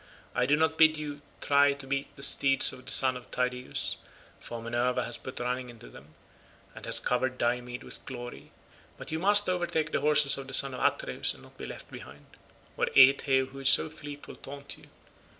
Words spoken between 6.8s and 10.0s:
has covered Diomed with glory; but you must overtake